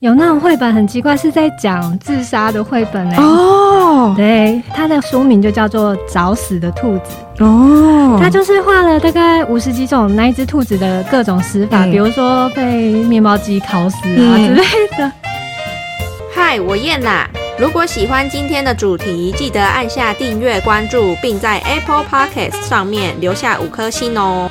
[0.00, 3.16] 有那种绘本很奇怪，是在讲自杀的绘本哎。
[3.16, 7.14] 哦对，它的书名就叫做《找死的兔子》。
[7.42, 14.64] 哦，它就是画了大概五十几种那一只兔子的各种死法，嗯比如说被面包机烤死啊嗯之类
[14.98, 15.10] 的。
[16.30, 17.26] 嗨，我燕啦！
[17.58, 24.50] 如果喜欢今天的主题，记得按下订阅、关注，并在 Apple Podcast 上面留下五颗星哦。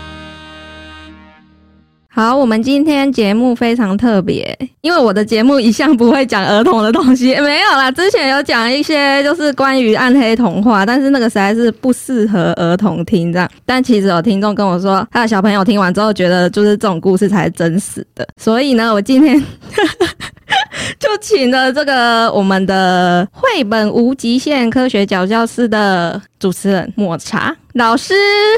[2.16, 7.92] 好，我们今天节目非常特别，因为我的节目一向不会讲儿童的东西，没有啦。
[7.92, 13.52] 之前有讲一些就是关于暗黑童话，但是那个实在是不适合儿童听这样。
[13.66, 19.38] 但其实有听众跟我说，他的小朋友听完之后觉得就是这种故事才是真实的，所以呢，我今天
[21.00, 28.14] 就请了这个我们的绘本无极限科学角教室的主持人抹茶老师。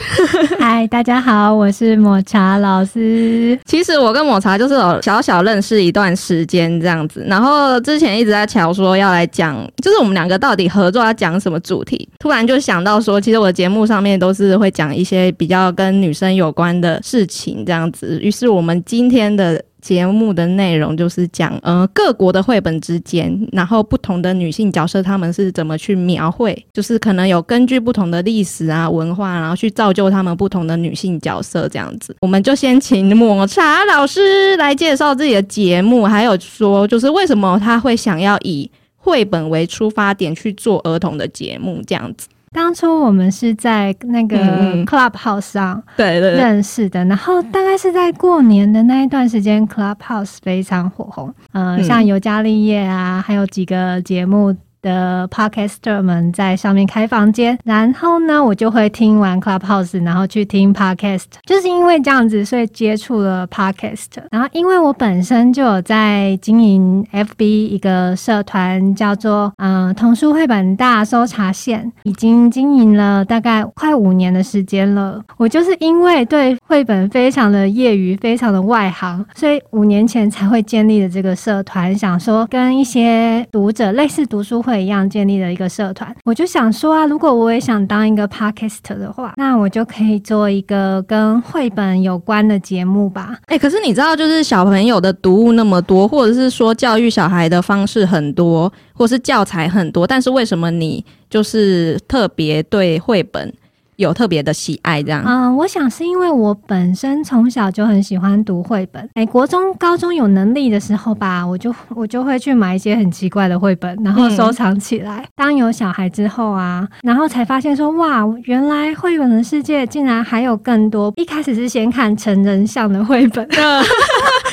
[0.60, 3.58] 嗨，大家好，我是抹茶老师。
[3.66, 19.64] 其实我跟抹茶就是有小小认识一段时间这样子，然后之前一直在瞧说要来讲，就是我们两个到底合作要讲什么主题，突然就想到说，其实我的节目上面都是会讲一些比较跟女生有关的事情这样子，于是我们今天的。
[19.88, 32.13] 节目的内容就是讲，呃，各国的绘本之间，然后不同的女性角色，她们是怎么去描绘，就是可能有根据不同的历史啊、文化，然后去造就她们不同的女性角色这样子。
[32.20, 42.27] 我们就先请抹茶老师来介绍自己的节目，还有说，就是为什么他会想要以绘本为出发点去做儿童的节目这样子。
[42.58, 44.36] 当初我们是在那个
[44.84, 51.32] Clubhouse 上认识的，然后大概是在过年的那一段时间，Clubhouse 非常火红。
[51.52, 51.84] 呃，嗯。
[51.84, 64.06] 像尤加利叶啊，还有几个节目的 podcaster 们在上面开房间，然后呢，我就会听完 Clubhouse，然后去听 podcast，就是因为这样子，所以接触了 podcast。
[64.31, 75.22] 然后因为我本身就有在经营 FB 一个社团，叫做嗯、童书绘本大搜查线，已经经营了大概快五年的时间了。
[75.38, 86.14] 我就是因为对绘本非常的业余，非常的外行，所以五年前才会建立的这个社团，想说跟一些读者类似读书会一样建立的一个社团。
[86.26, 93.38] 我就想说啊，如果我也想当一个 podcast 的话，那我就可以做一个跟绘本有关的节目吧。
[93.46, 103.54] 哎、可是你知道，就是小朋友的读物那么多，或者是说教育小孩的方式很多，或是教材很多，但是为什么你就是特别对绘本
[103.97, 105.03] 有特别的喜爱？
[105.03, 109.08] 这样，嗯，我想是因为我本身从小就很喜欢读绘本。
[109.13, 115.25] 哎，国中、高中有能力的时候吧，我就我就会去买一些很奇怪的绘本，然后收藏起来。
[115.36, 121.12] 当有小孩之后啊，然后才发现说，哇，原来绘本的世界竟然还有更多。
[121.16, 123.56] 一开始是先看成人像的绘本，不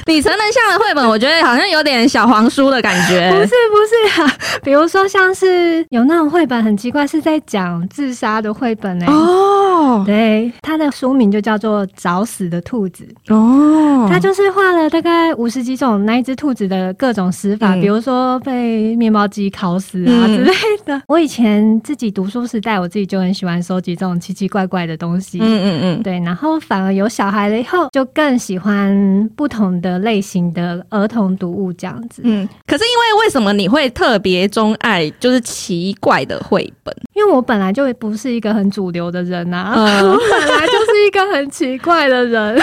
[0.06, 3.30] 是你成人像的绘本，我觉得好像有点小黄书的感觉。
[3.30, 9.63] 不是不是啊，比如说像是有那种绘本很奇怪，是在讲自杀的绘本哎、哦
[10.04, 13.06] 对，他的书名就叫做《找死的兔子》。
[13.34, 20.52] 哦，他就是画了大概五十几种那一只兔子的各种死法，嗯比如说被面包机烤死啊嗯之类
[20.84, 21.02] 的。
[21.08, 25.38] 我以前自己读书时代，我自己就很喜欢收集这种奇奇怪怪的东西。
[25.40, 32.22] 嗯嗯嗯，对，然后反而有小孩了以后，就更喜欢不同的类型的儿童读物这样子。
[32.24, 36.94] 嗯，可是因为为什么你会特别钟爱就是奇怪的绘本？
[37.14, 42.60] 因为我本来就不是一个很主流的人啊，嗯我 本来就是一个很奇怪的人。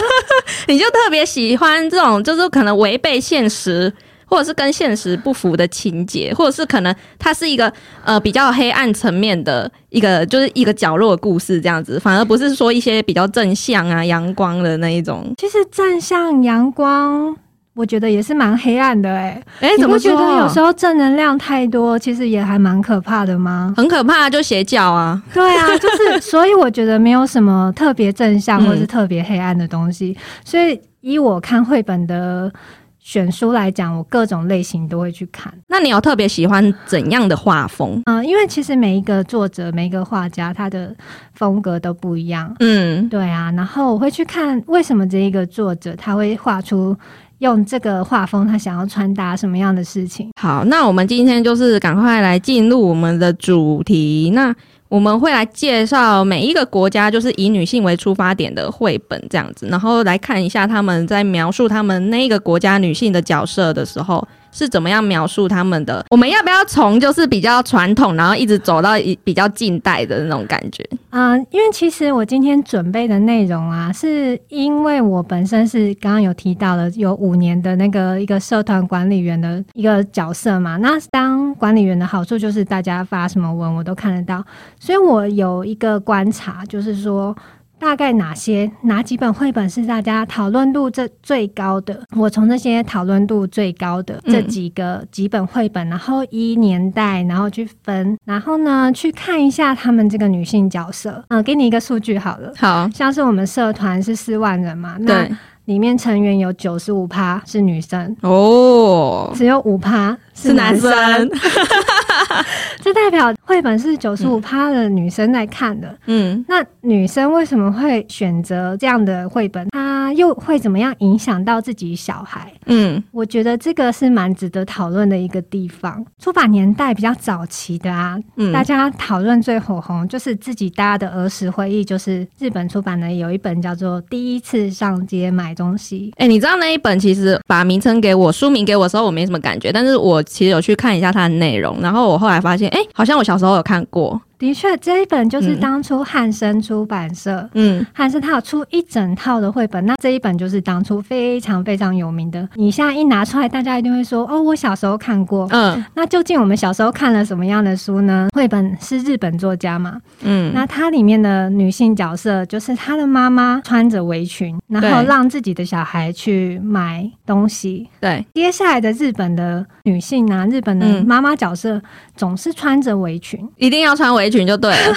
[0.68, 3.92] 你就特别喜欢这种，就是可能违背现实，
[4.26, 7.72] 或者是跟现实不符的情节，或者是可能它是一个
[8.04, 15.32] 呃比较黑暗层面的一个，就是一个角落的故事这样子，反而不是说一些比较正向啊、阳光的那一种。
[15.38, 17.36] 其实正向阳光。
[17.76, 23.74] 我觉得也是蛮黑暗的哎、哎、你怎么不觉得有时候候正能量太多，其实也还蛮可怕的吗？
[23.76, 24.30] 很可怕？
[24.30, 30.16] 就邪教啊，对啊， 就是所以我觉得没有什么特别正向嗯或是特别黑暗的东西。
[30.42, 32.50] 所以以我看绘本的
[32.98, 35.52] 选书来讲，我各种类型都会去看。
[35.68, 38.02] 那你有特别喜欢怎样的画风？
[38.06, 40.92] 嗯、因为其实每一个作者、每一个画家，他的
[41.34, 42.52] 风格都不一样。
[42.60, 46.96] 嗯，对啊，然后我会去看为什么这一个作者他会画出
[47.38, 50.30] 用这个画风，他想要传达什么样的事情。
[50.40, 54.30] 好，那我们今天就是赶快来进入我们的主题。
[54.34, 54.54] 那
[54.88, 66.02] 我们会来介绍每一个国家，就是以女性为出发点的绘本这样子，然后来看一下他们在描述他们那个国家女性的角色的时候，是怎么样描述他们的？
[66.08, 70.82] 我们要不要从就是比较传统，然后一直走到一比较近代的那种感觉？
[71.10, 80.78] 嗯、因为其实我今天准备的内容啊，是因为我本身是刚刚有提到了有五年的那个一个社团管理员的一个角色嘛。
[80.78, 84.42] 那当管理员的好处就是大家发什么文我都看得到，
[84.80, 87.36] 所以我有一个观察，就是说。
[87.78, 92.00] 大概哪些哪几本绘本是大家讨论度这最高的？
[92.16, 94.32] 我从这些讨论度最高的嗯。
[94.32, 101.22] 这几个几本绘本，然后依年代，然后去分，然后呢去看一下他们这个女性角色。
[101.28, 105.36] 嗯、给你一个数据好了，好，像是我们社团是四万人嘛，那对，
[105.66, 110.90] 里面成员有九十五趴是女生，哦，只有五趴是男生，
[112.82, 115.96] 这代表绘本是九十五趴的女生在看的。
[116.06, 119.66] 嗯那女生为什么会选择这样的绘本？
[119.70, 119.85] 她
[120.16, 122.52] 又会怎么样影响到自己小孩？
[122.66, 126.04] 嗯我觉得这个是蛮值得讨论的一个地方。
[126.18, 136.10] 出版年代比较早期的啊，嗯，大家讨论最火红就是自己搭的儿时回忆，就是日本出版的有一本叫做《第一次上街买东西》。
[136.16, 147.48] 哎、你知道那一本其实把名称给我，书名给我的时候，我没什么感觉，但是我其实有去看一下它的内容，然后我后来发现，哎、好像我小时候有看过，的确，这一本就是嗯当初汉生出版社。
[147.54, 152.46] 嗯汉生他有出一整套的绘本，那这一本就是当初非常非常有名的。
[152.54, 155.48] 你现在一拿出来，大家一定会说：“哦，我小时候看过。
[155.50, 158.28] 嗯那究竟我们小时候看了什么样的书呢？
[158.34, 160.00] 绘本是日本作家嘛？
[160.22, 167.88] 嗯，那它里面的女性角色就是她的妈妈穿着围裙，然后让自己的小孩去买东西。
[168.00, 171.80] 对，接下来的日本的女性啊，日本的嗯妈妈角色
[172.14, 174.94] 总是穿着围裙，一定要穿围裙就对了，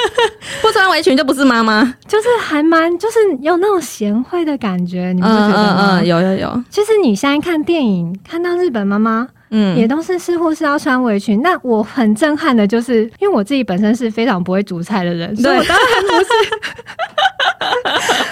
[0.62, 1.82] 不穿围裙就不是妈妈。
[2.06, 5.88] 就是还蛮就是有那种贤惠的感觉，你嗯不觉得吗？
[5.92, 11.40] 嗯嗯，有有有，其实你现在看电影，看到日本妈妈嗯，也都是似乎是要穿围裙。
[11.42, 16.28] 那我很震撼的就是，因为我自己本身是非常不会煮菜的人，所以我当然不是，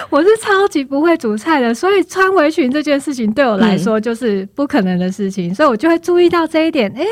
[0.09, 6.91] 我是超级不会煮菜的，所以穿围裙这件事情对我来说就是不可能的事情，所以我就会注意到这一点。
[6.95, 7.05] 诶，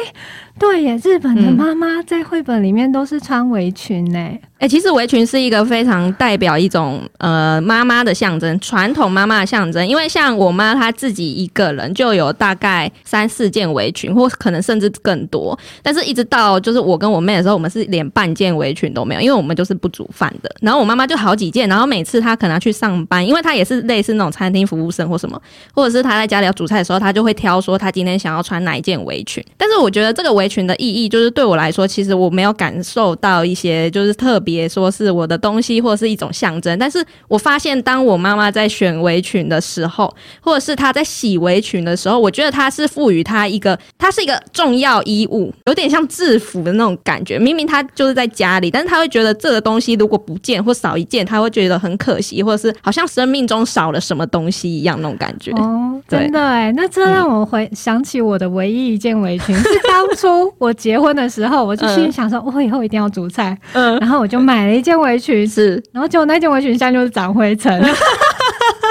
[0.59, 4.19] 对耶，日本的嗯妈妈在绘本里面都是穿围裙呢。
[4.59, 9.88] 哎、其实围裙是一个非常代表一种呃妈妈的象征，传统妈妈的象征。
[9.88, 15.57] 因为像我妈她自己一个人就有大概三四件围裙，或可能甚至更多。
[15.81, 20.53] 但是一直到就是我跟我妹的时候，我们是连半件围裙都没有，因为我们就是不煮饭的。
[20.59, 25.41] 然后我妈妈就好几件，然后每次她可能要去上班，因为她也是类似那种餐厅服务生或什么，
[25.73, 29.41] 或者是她在家里要煮菜的时候，她就会挑说她今天想要穿哪一件围裙。
[29.56, 36.78] 但是我觉得这个围裙的意义，就是对我来说，其实我没有感受到一些就是特别说是我的东西或是一种象征。
[36.80, 47.38] 但是我发现，当我妈妈在选围裙的时候，或者是她在洗围裙的时候，我觉得她是赋予她一个，它是一个重要衣物，有点像制服的那种感觉。
[47.38, 55.52] 明明她就是在家里，但是她会觉得这个东西如果不见或少一件，她会觉得很可惜，或者是好像生命中少了什么东西一样那种感觉。
[55.52, 65.81] 哦，真的哎，那这让我回想起我的唯一一件围裙， 是当初我结婚的时候，我就心里想说，我以后一定要煮菜，嗯，然后我就买了一件围裙，是。
[65.91, 67.81] 然后结果那件围裙现在就是长灰尘，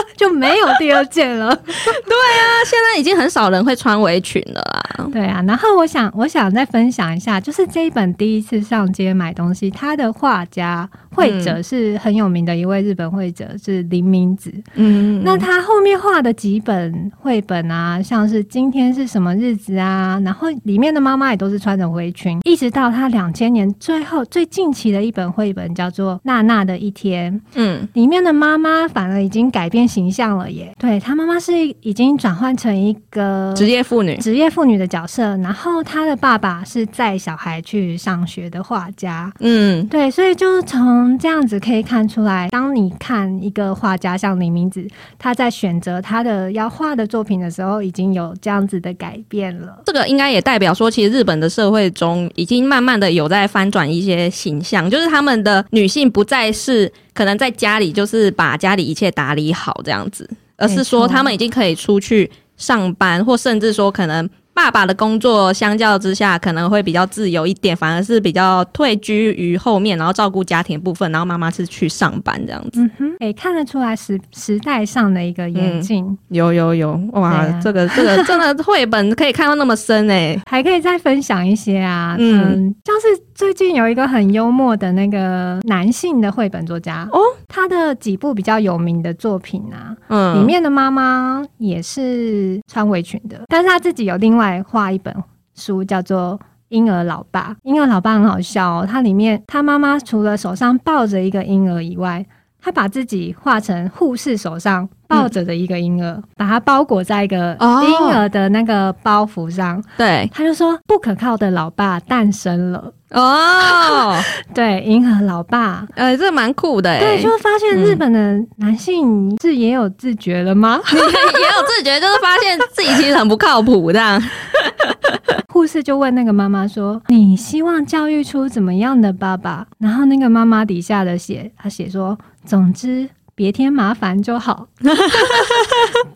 [0.16, 1.54] 就没有第二件了。
[1.64, 5.06] 对啊现在已经很少人会穿围裙了啦。
[5.12, 14.52] 对啊，然后我想，我想再分享一下，就是这一本第一次上街买东西，他的画家绘者是很有名的一位日本绘者，是林明子。
[14.74, 30.72] 嗯那他后面画的几本绘本啊，像是今天是什么日子啊，然后里面的妈妈也都是穿着围裙，一直到他两千年最后最近期的一本绘本叫做《娜娜的一天》，嗯里面的妈妈反而已经改变形象了耶。
[30.78, 39.32] 对他妈妈是已经转换成一个职业妇女，职业妇女的角色，然后他的爸爸是载小孩去上学的画家。
[39.40, 44.86] 嗯对，所以就从这样子可以看出来，当你看一个画家像李明子，
[45.18, 49.82] 他在选择他的要画的作品的时候，已经有这样子的改变了。
[49.86, 64.30] 这个应该也代表说，其实日本的社会中已经慢慢的有在翻转一些形象，就是他们的女性不再是可能在家里就是把家里一切打理好这样子，而是说他们已经可以出去上班，或甚至说可能。
[64.58, 72.80] 爸爸的工作相较之下可能会比较自由一点，反而是比较退居于后面，然后照顾家庭部分，然后妈妈是去上班这样子。
[72.80, 76.04] 嗯哼，可以看得出来时时代上的一个演进。
[76.30, 95.14] 有有有，哇，啊这个这个 真的绘本可以看到那么深哎、还可以再分享一些啊，嗯嗯，像是最近有一个很幽默的那个男性的绘本作家哦，他的几部比较有名的作品啊，嗯里面的妈妈也是穿围裙的，但是他自己有另外在画一本
[95.54, 96.38] 书，叫做
[96.68, 97.54] 《婴儿老爸》。
[97.64, 102.24] 婴儿老爸很好笑哦，它里面他妈妈除了手上抱着一个婴儿以外，
[102.60, 109.82] 他把自己画成护士手上抱着的一个婴儿，把它包裹在一个哦婴儿的那个包袱上。
[109.96, 112.92] 对他就说，不可靠的老爸诞生了。
[113.10, 114.14] 哦，
[114.52, 115.86] 对，婴儿老爸。
[115.94, 120.78] 呃，这蛮酷的哎，对，就发现日本的男性是也有自觉了吗？
[120.92, 124.22] 也有自觉，就是发现自己其实很不靠谱这样。
[125.50, 132.16] 护士就问那个妈妈说：“你希望教育出怎么样的爸爸？”然后那个妈妈底下的写，他写说
[132.48, 134.66] ：“总之别添麻烦就好。”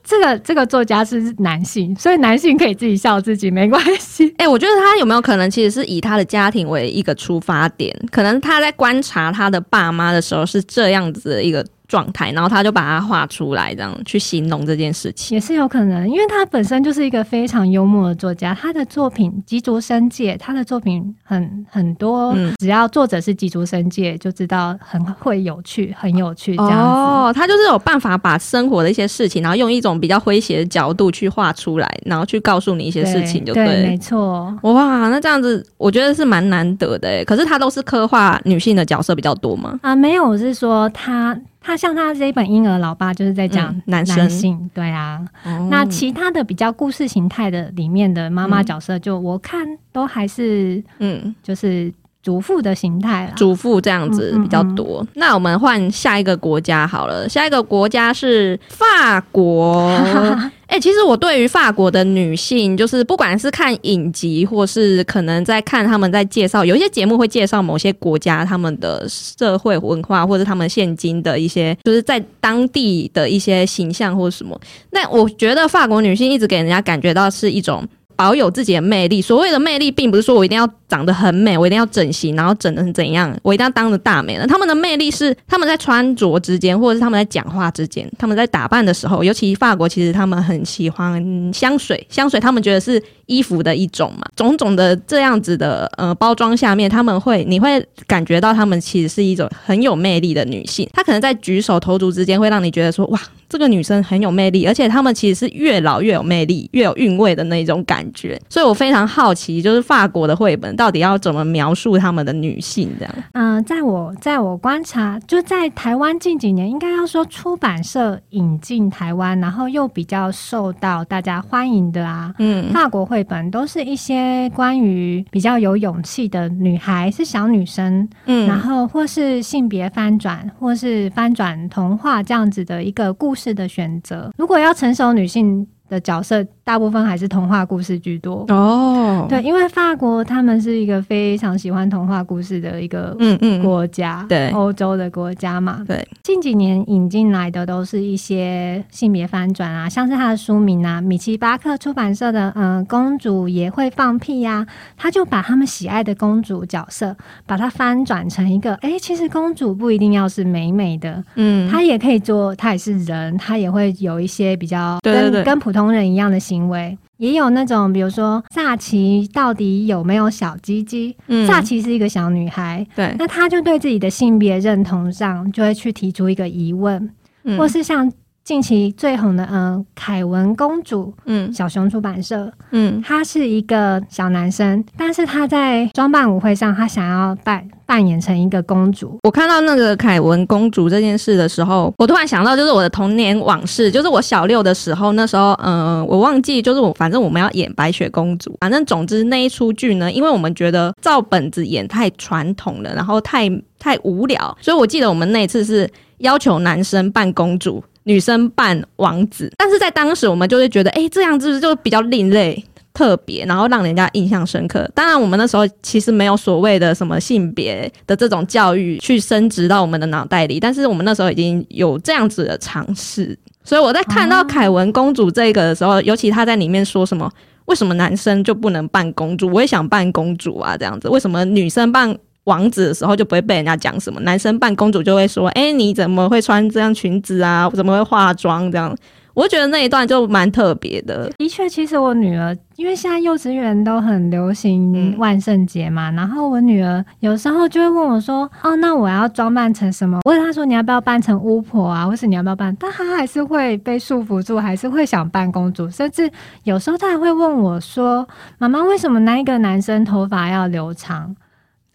[0.03, 4.35] 这个这个作家是男性，所以男性可以自己笑自己没关系。
[4.39, 15.34] 哎、我觉得他有没有可能其实是以他的家庭为一个出发点，可能他在观察他的爸妈的时候是这样子的一个状态，然后他就把它画出来，这样去形容这件事情。
[15.37, 26.76] 也是有可能，因为他本身就是一个非常幽默的作家，他的作品吉竹生介，他的作品很很多，嗯只要作者是吉竹生介，就知道很会有趣，很有趣这样子。
[26.76, 34.56] 哦，他就是有办法把生活的一些事情，然后用一种比较诙谐的角度去画出来，然后去告诉你一些事情，就对，对了没错。
[34.62, 37.25] 哇，那这样子我觉得是蛮难得的诶。
[37.25, 39.78] 可是他都是刻画女性的角色比较多吗？
[39.82, 44.16] 啊，没有，我是说他他像他这一本《婴儿老爸》就是在讲嗯男生。
[44.16, 45.25] 男性，对啊。
[45.45, 45.69] 哦。
[45.71, 48.64] 那其他的比较故事形态的里面的妈妈嗯。
[48.64, 51.92] 角色，就我看都还是嗯，就是
[52.23, 53.33] 主妇的形态啦。
[53.37, 55.07] 主妇这样子比较多。
[55.14, 59.88] 那我们换下一个国家好了，下一个国家是法国。
[60.73, 74.59] 哎、其实我对于法国的女性，就是不管是看影集，或是可能在看他们在介绍，有一些节目会介绍某些国家他们的社会文化，或者他们现今的一些，就是在当地的一些形象或者什么。
[74.93, 77.87] 那我觉得法国女性一直给人家感觉到是一种。
[78.14, 84.46] 保有自己的魅力，所谓的魅力，并不是说我一定要长得很美，我一定要整形，然后整成怎样，我一定要当着大美人。
[84.46, 94.26] 他们的魅力是他们在穿着之间，或者是他们在讲话之间，他们在打扮的时候，尤其法国，其实他们很喜欢香水，香水他们觉得是衣服的一种嘛。
[94.37, 100.87] 种种的这样子的呃包装下面，他们会你会感觉到他们其实是一种很有魅力的女性。
[100.92, 103.18] 她可能在举手投足之间，会让你觉得说哇，
[103.49, 108.38] 这个女生很有魅力，而且她们其实是越老越有魅力、越有韵味的那种感觉。
[108.50, 113.15] 所以我非常好奇，就是法国的绘本到底要怎么描述他们的女性这样。
[113.35, 122.35] 嗯、在我在我观察，就在台湾近几年，应该要说出版社引进台湾，然后又比较受到大家欢迎的啊。
[122.41, 134.33] 嗯法国绘本都是一些关于比较有勇气的女孩，是小女生，嗯然嗯后或是性别翻转，或是翻转童话这样子的一个故事的选择。
[134.37, 138.46] 如果要成熟女性的角色，大部分还是童话故事居多。
[138.49, 144.49] 哦，对，因为法国他们是一个非常喜欢童话故事的一个嗯嗯，国家，对。
[144.52, 145.84] 欧洲的国家嘛。
[145.87, 157.14] 对，近几年引进来的都是一些性别翻转啊，像是他的书名啊，米奇巴克出版社的嗯、呃公主也会放屁呀、他就把他们喜爱的公主角色，
[157.46, 165.44] 把它翻转成一个，哎、其实公主不一定要是美美的，嗯，她也可以做，她也是人，她也会有一些比较跟对对对。
[165.44, 166.99] 跟普通人一样的行为。
[167.19, 171.17] 也有那种，比如说萨奇到底有没有小鸡鸡？
[171.29, 177.09] 嗯萨奇是一个小女孩，对，那她就对自己的性别认同上就会去提出一个疑问，
[177.45, 178.11] 嗯或是像
[178.44, 189.16] 近期最红的，嗯、凯文公主，嗯小熊出版社，嗯他是一个小男生，但是他在装扮舞会上，他想要扮扮演成一个公主。
[189.22, 207.82] 我看到那个凯文公主这件事的时候，我突然想到，就是我的童年往事，就是我小六的时候，那时候，嗯、我忘记，就是我反正我们要演白雪公主，反正总之那一出剧呢，因为我们觉得照本子演太传统了，然后太太无聊，所以我记得我们那一次是要求男生扮公主。
[208.04, 212.64] 女生扮王子，但是在当时我们就会觉得，哎、这样子就比较另类。
[212.94, 214.87] 特别，然后让人家印象深刻。
[214.94, 223.37] 当然，我们那时候其实没有所谓的什么性别的这种教育去升植到我们的脑袋里，但是我们那时候已经有这样子的尝试。
[223.64, 227.32] 所以我在看到凯文公主这个的时候，尤其她在里面说什么，
[227.64, 229.50] 为什么男生就不能扮公主？
[229.50, 232.14] 我也想扮公主啊，这样子，为什么女生扮？
[232.44, 237.70] 王子的时候就不会被人家讲什么，男生扮公主就会说：“哎、你怎么会穿这样裙子啊？
[237.70, 238.96] 怎么会化妆？”这样，
[239.34, 241.30] 我觉得那一段就蛮特别的。
[241.38, 256.28] 的确，其实我女儿，因为现在幼稚园都很流行嗯万圣节嘛，然后我女儿有时候就会问我说：“哦，那我要装扮成什么？”我问她说：“你要不要扮成巫婆啊，或是你要不要扮？”但她还是会被束缚住，还是会想扮公主，甚至
[256.64, 261.34] 有时候她还会问我说：“妈妈，为什么那一个男生头发要留长？”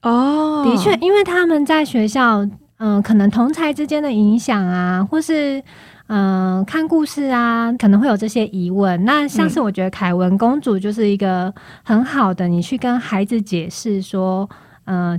[0.02, 2.46] 哦的确，，因为他们在学校，
[2.78, 5.62] 嗯、可能同才之间的影响啊，或是
[6.08, 9.04] 嗯、看故事啊，可能会有这些疑问。
[9.06, 14.50] 那像是我觉得凯文公主就是一个很好的，你去跟孩子解释说。
[14.52, 14.58] 嗯，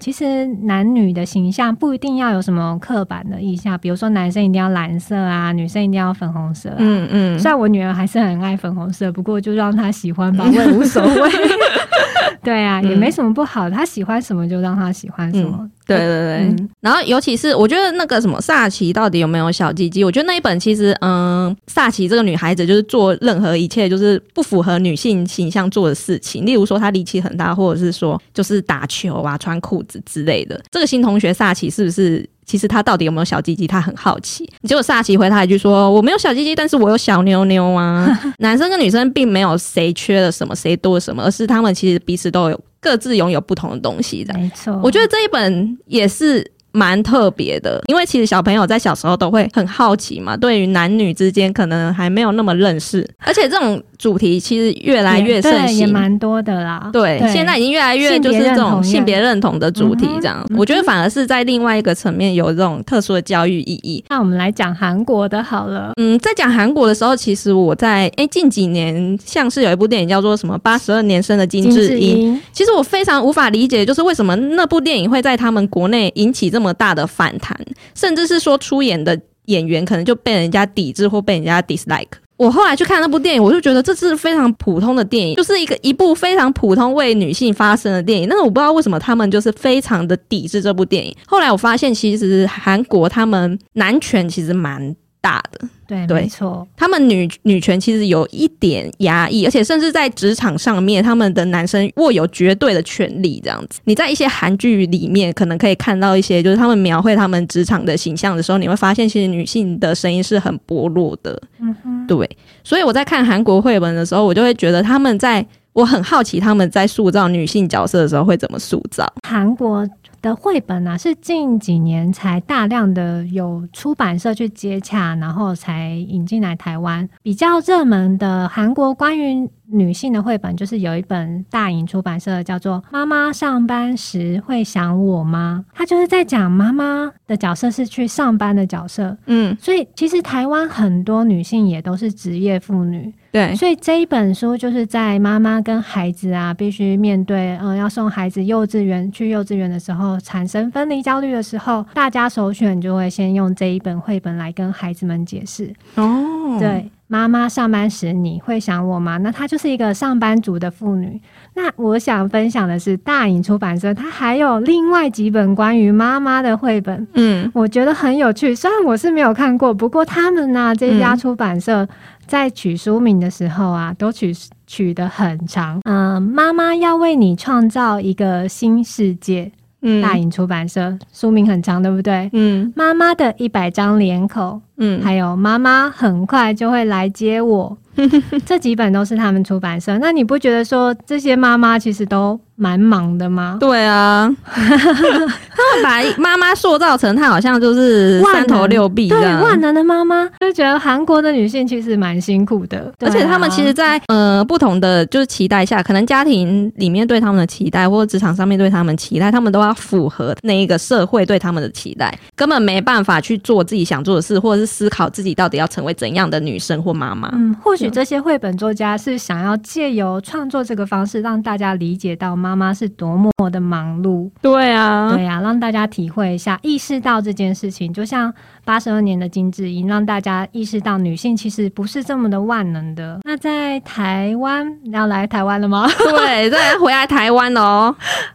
[0.00, 6.76] 其实男女的形象不一定要有什么刻板的印象，比如说男生一定要蓝色啊，女生一定要粉红色、啊。
[6.78, 11.30] 嗯嗯，虽然我女儿还是很爱粉红色，不过就让她喜欢吧，我也无所谓。
[12.42, 15.68] 对啊，也没什么不好，她喜欢什么就让她喜欢什么。
[15.86, 20.04] 对对对，嗯然后尤其是我觉得那个什么萨奇到底有没有小鸡鸡？
[20.04, 30.60] 我觉得那一本其实，嗯，萨奇这个女孩子就是做任何一切就是不符合女性形象做的事情，例如说她力气很大，或者是说就是打球啊、穿裤子之类的。
[30.70, 32.28] 这个新同学萨奇是不是？
[32.46, 33.66] 其实他到底有没有小鸡鸡？
[33.66, 34.50] 他很好奇。
[34.62, 38.08] 结果萨奇回他一句说：“我没有小鸡鸡，但是我有小妞妞啊。
[38.40, 44.32] ”男生跟女生并没有谁缺了什么，谁多了什么，而是他们其实彼此都有各自拥有不同的东西的。
[44.32, 55.92] 没错，我觉得这一本也是蛮特别的，因为其实小朋友在小时候都会很好奇嘛，对于男女之间可能还没有那么认识，而且这种主题其实越来越盛行也行。
[55.92, 56.88] 蛮多的啦。
[56.92, 64.02] 对，现在已经越来越就是这种性别认同的主题这样，嗯我觉得反而是在另外一个层面有这种特殊的教育意义。
[64.08, 65.92] 那我们来讲韩国的好了。
[65.96, 77.58] 嗯，在讲韩国的时候，其实我在诶近几年像是有一部电影叫做什么《八十二年生的金智英》，英，其实我非常无法理解，就是为什么那部电影会在他们国内引起这么大的反弹，
[77.94, 82.06] 甚至是说出演的演员可能就被人家抵制或被人家 dislike。
[82.38, 88.28] 我后来去看那部电影，我就觉得这是非常普通的电影，就是一个一部非常普通为女性发声的电影。
[88.28, 91.14] 但是我不知道为什么他们就是非常的抵制这部电影。
[91.26, 103.40] 后来我发现，其实韩国他们男权其实蛮大的，对，对没错，他们女女权其实有一点压抑，而且甚至在职场上面，他们的男生握有绝对的权利。
[103.42, 111.40] 这样子，你在一些韩剧里面可能可以看到一些，就是他们描绘他们职场的形象的时候，你会发现其实女性的声音是很薄弱的。
[111.60, 112.28] 嗯哼，对，
[112.62, 115.44] 所以我在看韩国绘本的时候，我就会觉得他们在。
[115.74, 119.06] 我很好奇他们在塑造女性角色的时候会怎么塑造。
[119.28, 119.88] 韩国
[120.20, 127.08] 的绘本啊，是近几年才大量的有出版社去接洽，然后才引进来台湾。
[127.22, 139.16] 比较热门的韩国关于女性的绘本，就是有一本大影出版社叫做《妈妈上班时会想我吗》，它就是在讲妈妈的角色是去上班的角色。
[139.26, 155.74] 嗯，所以其实台湾很多女性也都是职业妇女，对，所以这一本书就是在妈妈跟孩子啊，必须面对嗯、呃要送孩子幼稚园去幼稚园的时候，产生分离焦虑的时候，大家首选就会先用这一本绘本来跟孩子们解释。
[155.96, 159.16] 哦，对，妈妈上班时你会想我吗？
[159.18, 161.20] 那她就是一个上班族的妇女。
[161.54, 167.06] 那我想分享的是大影出版社，它还有另外几本关于妈妈的绘本。
[167.14, 171.88] 嗯我觉得很有趣，虽然我是没有看过，不过他们呢、这家嗯出版社
[172.26, 174.32] 在取书名的时候啊，都取
[174.66, 175.80] 取得很长。
[175.84, 179.50] 嗯、妈妈要为你创造一个新世界。
[179.82, 182.28] 嗯大影出版社书名很长，对不对？
[182.32, 187.76] 嗯妈妈的一百张脸孔，嗯，还有妈妈很快就会来接我，
[188.46, 189.98] 这几本都是他们出版社。
[189.98, 193.56] 那你不觉得说这些妈妈其实都蛮忙的吗？
[193.60, 200.28] 对啊， 他们把妈妈塑造成她好像就是三头六臂这对，万能的妈妈。
[200.40, 217.30] 就觉得韩国的女性其实蛮辛苦的，而且他们其实在，呃不同的就是期待下，可能家庭里面对他们的期待，或者职场上面对他们期待，他们都要符合那一个社会对他们的期待，根本没办法去做自己想做的事，或者是思考自己到底要成为怎样的女生或妈妈。
[217.32, 224.30] 嗯，或许这些绘本作家是想要借由创作这个方式，让大家理解到妈妈是多么的忙碌。
[224.42, 227.92] 对啊，对啊、让大家体会一下，意识到这件事情。
[227.92, 228.32] 就像
[228.64, 233.18] 八十二年的金智英，让大家意识到女性其实不是这么的万能的。
[233.24, 235.88] 那在台湾，你要来台湾了吗？
[235.98, 237.94] 对，再来回来台湾哦，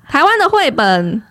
[0.10, 1.22] 台湾的绘本，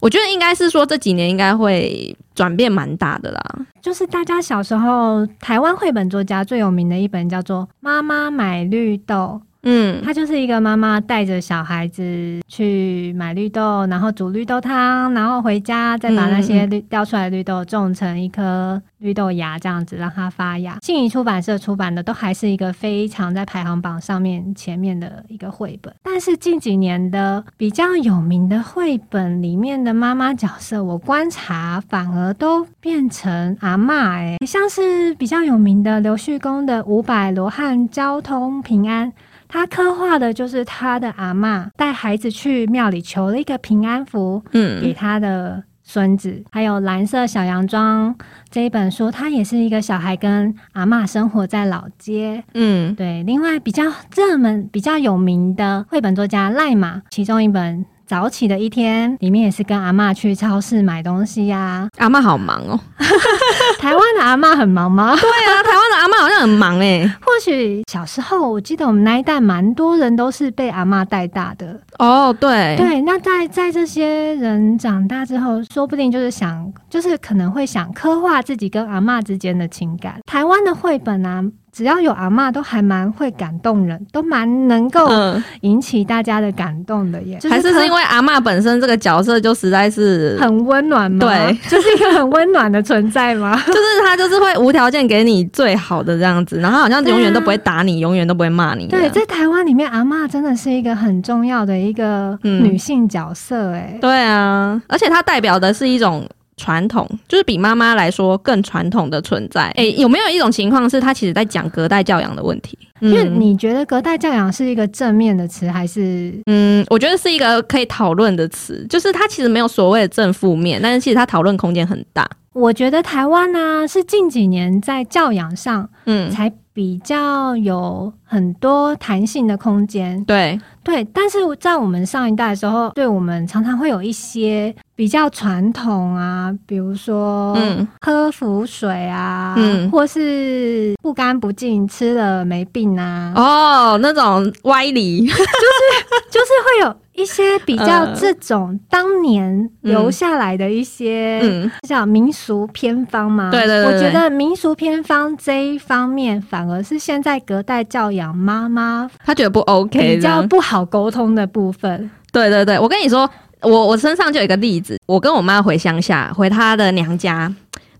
[0.00, 3.40] 我觉得应该是说这几年应该会转变蛮大的啦。
[3.80, 9.40] 就是大家小时候，台湾绘本作家最有名的一本叫做《妈妈买绿豆》。
[9.64, 20.78] 嗯它就是一个妈妈带着小孩子去买绿豆，然后煮绿豆汤，然后回家再把那些绿掉出来的绿豆种成一颗绿豆芽，这样子让它发芽。
[20.82, 39.12] 信宜出版社出版的都还是一个非常在排行榜上面前面的一个绘本，但是近几年的比较有名的绘本里面的妈妈角色，我观察反而都变成阿嬷哎、像是比较有名的刘旭公的五百罗汉交通平安。
[39.48, 44.80] 他刻画的就是他的阿嬷带孩子去庙里求了一个平安符嗯。
[44.80, 48.14] 给嗯他的孙子，还有《蓝色小洋装》
[48.50, 52.42] 这一本书，他也是一个小孩跟阿嬷生活在老街。
[52.54, 52.94] 嗯。
[52.94, 62.78] 对，另外比较热门、比较有名的绘本作家赖马，其中一本《早起的一天》里面也是跟阿嬷去超市买东西呀、阿妈好忙哦。
[63.80, 65.16] 台湾的阿嬷很忙吗？
[65.20, 67.06] 对啊，台湾的阿妈好像很忙哎。
[67.20, 71.80] 或许小时候，我记得我们那一代蛮多人都是被阿嬷带大的。
[71.98, 80.16] 哦，对，对，那在在这些人长大之后，说不定就是想，就是可能会想刻画自己跟阿嬷之间的情感。
[80.26, 81.42] 台湾的绘本啊，
[81.74, 87.38] 只要有阿嬷，都还蛮会感动人，都蛮能够嗯，引起大家的感动的耶。
[87.50, 91.26] 还是是因为为阿妈本身这个角色就实在是，很温暖吗？
[91.26, 93.60] 对，就是一个很温暖的存在吗？
[93.66, 102.64] 就是他就是会无条件给你最好的这样子，然后好像永远都不会打你，永远都不会骂你对，在台湾里面，阿嬷真的是一个很重要的一个嗯。
[102.64, 109.68] 女性角色，哎、对啊，而且她代表的是一种传统，就是比妈妈来说更传统的存在。
[109.76, 112.78] 诶，有没有一种情况是他其实在讲隔代教养的问题？
[113.00, 122.28] 因为嗯你觉得隔代教养是一个正面的词，还是嗯，我觉得是一个可以讨论的词，就是它其实没有所谓的正负面，但是其实它讨论空间很大。
[122.52, 130.22] 我觉得台湾呢、是近几年在教养上嗯，才比较有很多弹性的空间。
[130.24, 137.86] 对，对，但是在我们上一代的时候，对我们常常会有一些比较传统啊，比如说嗯。
[138.00, 139.88] 喝符水啊，嗯。
[139.90, 151.40] 或是不干不净吃了没病啊，哦，那种歪理， 就是会有一些比较嗯这种当年留下来的一些。
[151.42, 153.50] 嗯，叫民俗偏方嘛？
[153.50, 162.10] 对对我觉得民俗偏方这一方面，反而是现在隔代教养妈妈她觉得不 OK，比较不好沟通的部分。
[162.32, 163.28] 对对对，我跟你说，
[163.60, 167.52] 我我身上就有一个例子，我跟我妈回乡下，回她的娘家。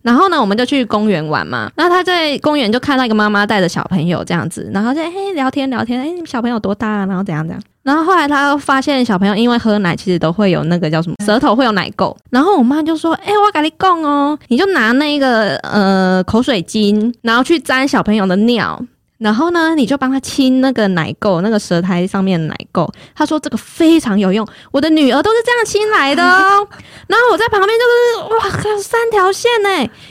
[0.02, 1.70] 然后呢，我们就去公园玩嘛。
[1.76, 7.06] 然后她在公园就看到一个妈妈带着小朋友这样子，然后就嘿聊天聊天，哎，你们小朋友多大、啊？
[7.06, 7.62] 然后怎样怎样。
[7.84, 12.16] 然后后来她发现小朋友因为喝奶，其实都会有那个叫什么舌头会有奶垢。
[12.30, 18.82] 然后我妈就说：“哎、我跟你供哦，你就拿那个呃口水巾，然后去沾小朋友的尿。”
[19.18, 22.86] 然后呢，你就帮他清那个奶垢，那个舌苔上面的奶垢。
[23.14, 26.66] 他说这个非常有用，我的女儿都是这样清来的哦。
[27.06, 29.68] 然后我在旁边就是哇，靠三条线呢。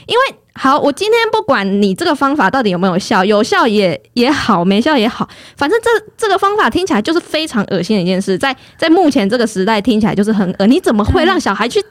[0.07, 10.68] 因为好，我今天不管你这个方法到底有没有效，有效也也好，没效也好，反正这这个方法听起来就是非常恶心的一件事，在在目前这个时代听起来就是很恶。
[10.68, 11.84] 你怎么会让小孩去？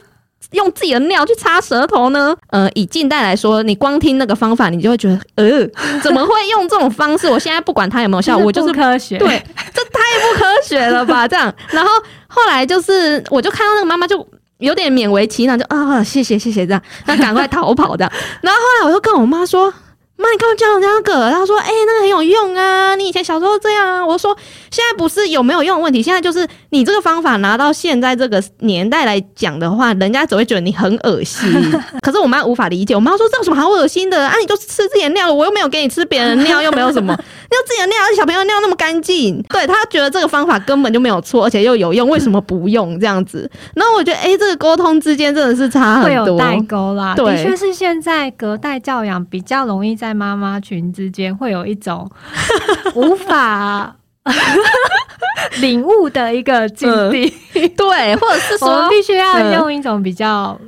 [0.51, 2.37] 用自己的尿去擦舌头呢？
[2.51, 5.67] 呃，以近代来说，你光听那个方法，你就会觉得，呃，
[6.03, 7.27] 怎么会用这种方式？
[7.27, 9.17] 我现在不管它有没有效，我就是不科学。
[9.17, 11.27] 对，这太不科学了吧？
[11.27, 11.91] 这样，然后
[12.27, 14.19] 后来就是，我就看到那个妈妈就
[14.63, 18.11] 有点勉为其难，就啊，谢谢谢谢这样，那赶快逃跑的。
[18.41, 19.73] 然后后来我就跟我妈说。
[20.23, 21.31] 妈，你干嘛教人家那个？
[21.31, 24.37] 他说：“哎、那个很有用啊，你以前小时候这样啊。”我说
[24.71, 31.51] ：“现在不是有没有用的问题，现在就是你这个方法拿到现在这个年代来讲的话， 人家只会觉得你很恶心。
[32.01, 34.37] 可是我妈无法理解，我妈说：“这有什么好恶心的啊？
[34.41, 37.13] 你就吃自己的尿，我又没有给你吃别人的尿，又没有什么。
[37.53, 43.51] ”要自己的尿，而且小朋友尿那么干净，对他觉得这个方法根本就没有错，而且又有用，为什么不用这样子？
[43.75, 46.25] 然后我觉得，哎、这个沟通之间真的是差很多。
[46.25, 52.11] 会有代沟啦，对的确是现在隔代教养比较容易在妈妈群之间会有一种
[52.95, 53.97] 无法
[55.61, 57.29] 领悟的一个境地，
[57.77, 59.53] 对，或者是我们说，必须要嗯。
[59.55, 60.59] 用一种比较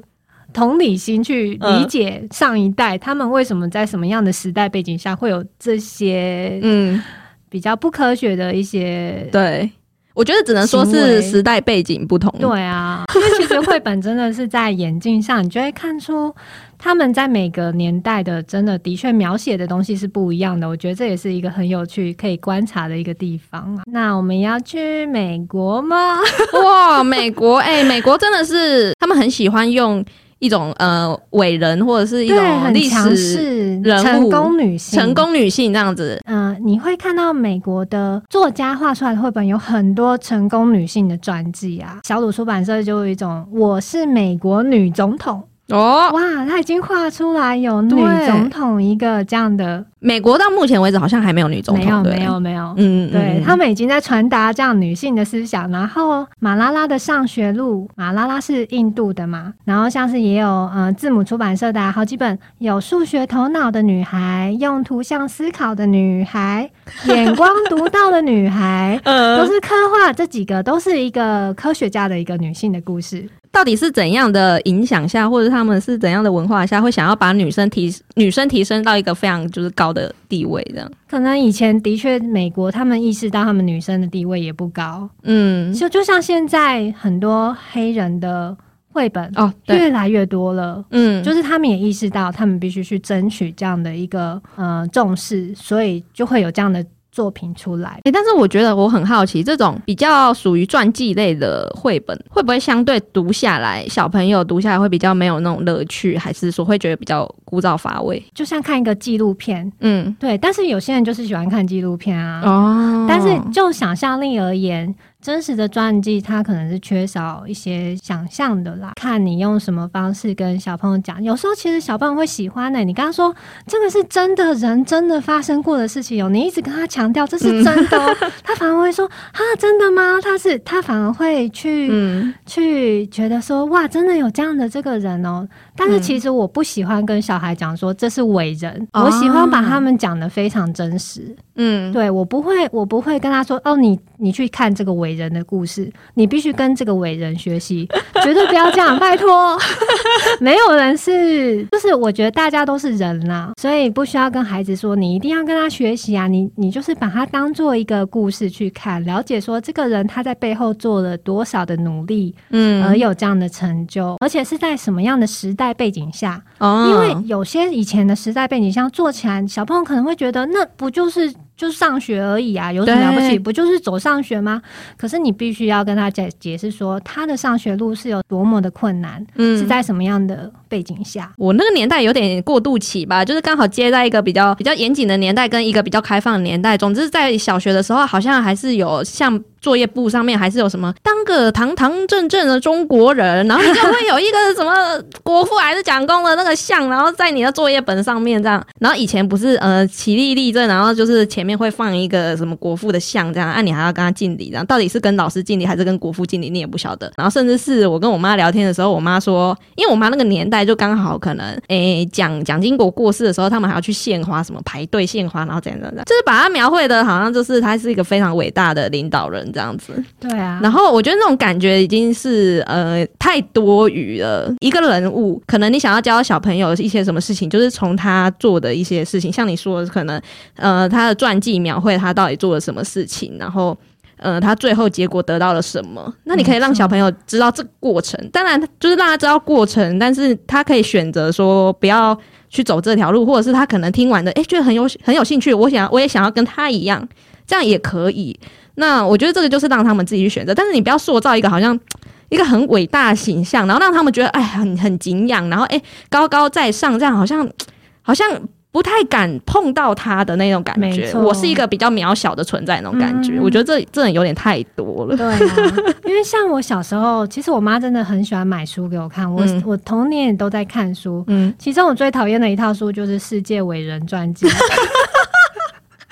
[0.52, 7.02] 同理心去理解上一代、他们为什么在什么样的时代背景下会有这些嗯，
[7.48, 9.28] 比较不科学的一些。
[9.32, 9.70] 对，
[10.14, 12.32] 我觉得只能说是时代背景不同。
[12.38, 16.32] 对啊，因为其实绘本真的是在眼镜上，你就会看出
[16.78, 20.68] 他们在每个年代的真的的确描写的东西是不一样的。
[20.68, 23.82] 我觉得这也是一个很有趣可以观察的一个地方啊。
[23.86, 26.18] 那我们要去美国吗？
[26.64, 30.04] 哇，美国，哎、美国真的是他们很喜欢用
[30.40, 32.38] 一种呃伟人或者是一，种
[32.74, 35.14] 历史、人物成功女性，成。
[35.14, 36.20] 功女性这样子。
[36.26, 42.00] 嗯、你会看到美国的作家画出来的绘本有很多成功女性的传记啊。
[42.04, 55.70] 小鲁出版社就有一种“我是美国女总统”，哦，哇，他已经画出来有女对总统一个这样的，美国到目前为止好像还没有女总统，对没有没有没有，嗯，嗯对嗯他们已经在传达这样女性的思想。
[55.70, 66.70] 然后马拉拉的上学路，马拉拉是印度的嘛，然后像是也有呃字母出版社的、啊、好几本，有数学头脑的女孩，用图像思考的女孩，
[67.06, 69.00] 眼光独到的女孩。
[69.02, 73.26] 都呃，是刻画这几个，都是一个科学家的一个女性的故事。
[73.54, 80.90] 到底是怎样的影响下，或者他们是怎样的文化下，会想要把女生提女生提升到一个非常就是高的地位这样？
[81.08, 88.56] 可能以前的确，美国他们意识到他们女生的地位也不高，嗯，就就像现在很多黑人的
[88.90, 90.84] 绘本哦，对，越来越多了。
[90.90, 98.00] 嗯，就是他们也意识到，他们必须去争取这样的一个呃重视，所以就会有这样的作品出来。
[98.02, 108.20] 欸，但是我觉得我很好奇，这种比较属于传记类的绘本，会不会相对读下来，小朋友读下来会比较没有那种乐趣，还是说会觉得比较枯燥乏味？
[108.34, 112.42] 就像看一个纪录片，嗯，对，但是有些人就是喜欢看纪录片啊。
[112.44, 114.92] 哦但是就想象力而言，
[115.24, 118.92] 真实的传记它可能是缺少一些想象的啦。
[118.96, 123.34] 看你用什么方式跟小朋友讲，有时候其实小朋友会喜欢的、你刚刚说
[123.66, 130.18] 这个是真的人真的发生过的事情哦，你一直跟他强调这是真的哦， 他反而会说啊，真的吗？
[130.22, 135.48] 他是他反而会去、嗯去觉得说哇，真的有这样的这个人哦。
[135.76, 141.34] 但是其实我不喜欢跟小孩讲说这是伟人，哦我喜欢把他们讲的非常真实。
[141.56, 147.88] 嗯，对我不会，我不会跟他说哦，你你去看这个伟人的故事，你必须跟这个伟人学习，
[148.24, 149.56] 绝对不要这样，拜托。
[150.40, 173.38] 没有人是，就是我觉得大家都是人啦，所以不需要跟孩子说你一定要跟他学习啊，你你就是把他当做一个故事去看，了解说这个人他在背后做了多少的努力，嗯而有这样的成就，而且是在什么样的时代背景下，哦因为有些以前的时代背景下做起来，小朋友可能会觉得那不就是就是上学而已啊，有什么了不起？
[173.38, 174.60] 不就是走上学吗？
[174.96, 181.32] 可是你必须要跟他解解释说，他的上学路是有多么的困难，嗯是在什么样的背景下。
[181.36, 186.76] 我那个年代有点过渡期吧，就是刚好接在一个比较比较严谨的年代，跟一个比较开放的年代。
[186.76, 198.62] 总之，在小学的时候，好像还是有像作业簿上面还是有什么当个堂堂正正的中国人，然后你就会有一个什么国父还是蒋公的那个像，然后在你的作业本上面这样。
[198.78, 207.10] 然后以前不是呃起立立正，然后就是前面会放一个什么国父的像这样，啊你还要跟他敬礼，这样到底是跟老师敬礼还是跟国父敬礼，你也不晓得。
[207.16, 219.94] 然后甚至是我跟我妈聊天的时候，我妈说，因为我妈那个年代就刚好可能诶蒋蒋经国过世的时候，他们还要去献花，什么排队献花，然后怎样怎样，就是把他描绘的好像就是他是一个非常伟大的领导人这样子。
[220.20, 224.52] 对啊，然后我觉得那种感觉已经是呃太多余了。
[224.60, 230.20] 一个人物，可能你想要教小朋友一些什么事情，就是从他做的一些事情，像你说的，可能
[230.56, 233.74] 呃他的传记描绘他到底做了什么事情，然后。
[234.16, 236.14] 呃，他最后结果得到了什么？
[236.22, 242.16] 那你可以让小朋友知道这个过程，当然就是让他知道过程，但是他可以选择说不要
[242.48, 247.06] 去走这条路，或者是他可能听完的，诶，觉得很有很有兴趣，我想我也想要跟他一样，
[247.44, 248.38] 这样也可以。
[248.76, 251.78] 那我觉得这个就是让他们自己去选择，但是你不要塑造一个好像
[252.30, 257.48] 一个很伟大的形象，然后让他们觉得哎很很敬仰，然后哎高高在上，这样好像
[258.02, 258.28] 好像
[258.72, 260.88] 不太敢碰到他的那种感觉。
[261.02, 265.16] 没错我是一个比较渺小的存在那种感觉，嗯我觉得这这有点太多了。
[265.16, 265.38] 对啊，
[266.04, 271.22] 因为像我小时候，其实我妈真的很喜欢买书给我看，我、嗯我童年也都在看书。
[271.28, 274.46] 嗯，其中我最讨厌的一套书就是《世界伟人传记》，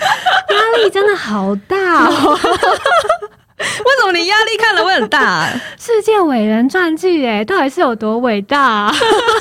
[0.51, 2.39] 压力真的好大、哦。
[3.63, 8.93] 为什么你压力看了会很大、世界伟人传记，哎，到底是有多伟大、啊？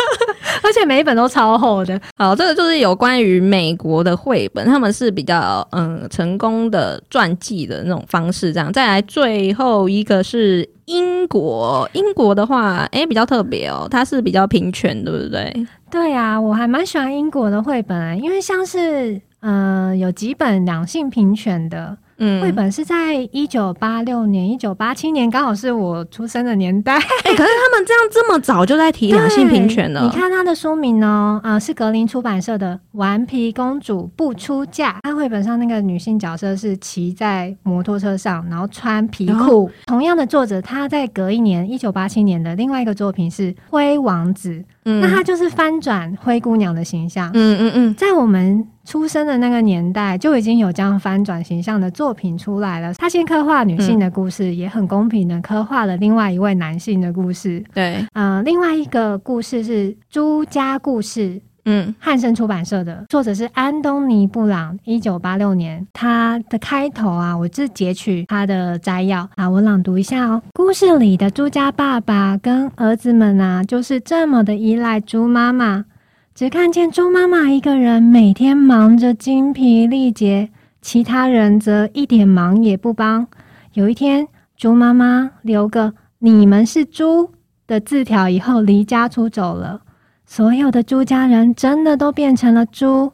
[0.63, 1.99] 而且每一本都超厚的。
[2.17, 8.53] 好，这个就是有关于美国的绘本，他们是比较嗯成功的传记的那种方式。
[8.53, 15.51] 这样，再来最后一个是英国，英国的话，诶比较特别哦，它是比较平权，对不对？
[15.89, 26.95] 对啊，我还蛮喜欢英国的绘本、因为像是嗯、呃有几本两性平权的，嗯绘本是在一九八六年、一九八七年，刚好是我出生的年代。
[27.25, 34.93] 哎、可是他们这样这么早就在提两性平权了，你看它的书名哦，呃，是格林出版社的《顽皮公主不出嫁》。
[35.03, 39.69] 它绘本上那个女性角色是骑在摩托车上，然后穿皮裤。
[39.87, 44.49] 同样的作者，他在隔一年，一九八七年的另外一个作品是《灰王子》，
[44.85, 47.29] 嗯那他就是翻转灰姑娘的形象。
[47.33, 52.93] 嗯嗯嗯，在我们出生的那个年代，就已经有这样翻转形象的作品出来了。
[52.95, 57.63] 他先刻画女性的故事，也很公平的刻画了另外一位男性的故事。
[57.73, 61.35] 对，呃，另外一个故事是《朱家故事》。
[61.65, 65.85] 嗯汉生出版社的作者是安东尼布朗，一九八六年。
[65.93, 70.41] 他的开头啊，我是截取他的摘要啊，我朗读一下哦。
[70.53, 75.85] 故事里的朱家爸爸跟儿子们啊，就是这么的依赖猪妈妈，
[76.33, 80.49] 只看见猪妈妈一个人每天忙着精疲力竭，
[80.81, 83.27] 其他人则一点忙也不帮。
[83.73, 87.29] 有一天，猪妈妈留个“你们是猪”
[87.67, 89.81] 的字条以后，离家出走了。
[90.25, 93.11] 所有的猪家人真的都变成了猪，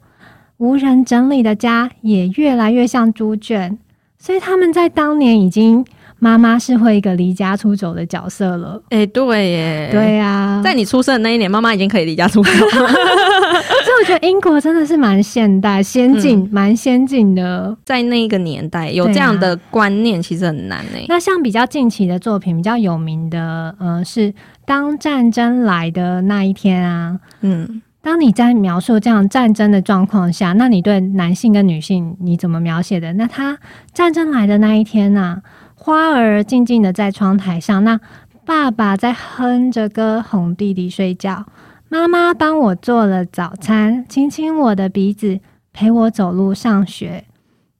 [0.57, 3.77] 无人整理的家也越来越像猪圈，
[4.19, 5.83] 所以他们在当年已经
[6.19, 8.81] 妈妈是会一个离家出走的角色了。
[8.89, 12.87] 哎、对耶，对呀、在你出生的那一年，妈妈已经可以离家出走了。
[12.87, 17.75] 所以我觉得英国真的是蛮现代、先进、蛮、先进的。
[17.85, 21.05] 在那个年代有这样的观念，其实很难诶。
[21.07, 24.33] 那像比较近期的作品，比较有名的，呃，是
[24.65, 27.19] 当战争来的那一天啊。
[27.41, 33.13] 嗯，当你在描述这样战争的状况下，那你对男性跟女性你怎么描写的？
[33.13, 33.57] 那他
[33.93, 35.41] 战争来的那一天呐、
[35.79, 37.99] 花儿静静的在窗台上，那
[38.43, 41.45] 爸爸在哼着歌哄弟弟睡觉，
[41.87, 45.39] 妈妈帮我做了早餐，亲亲我的鼻子，
[45.71, 47.23] 陪我走路上学。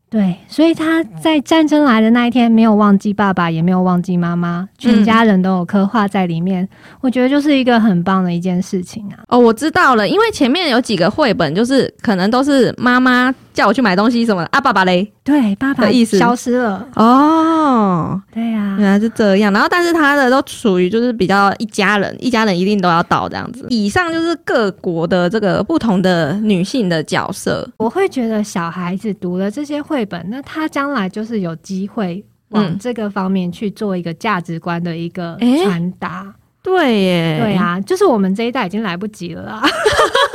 [0.10, 6.66] 对，所以他在战争来的那一天没有忘记爸爸，也没有忘记妈妈，全家人都有刻画在里面。
[7.02, 9.20] 我觉得就是一个很棒的一件事情啊。
[9.28, 15.12] 哦，我知道了，因为前面有几个绘本，就是可能都是妈妈叫我去买东西什么的啊，爸爸嘞。
[15.24, 16.88] 对，爸爸的意思消失了。
[16.94, 19.52] 哦，对呀、原来是这样。
[19.52, 23.66] 然后，但是他的都属于就是比较一家人，一家人一定都要到这样子。
[23.72, 27.68] 以上就是各国的这个不同的女性的角色。
[27.78, 36.32] 我会觉得小孩子读了这些绘本，那他将来就是有机会往嗯这个方面去做一个价值观的一个传达。
[36.64, 39.64] 对耶，对，啊，就是我们这一代已经来不及了啦。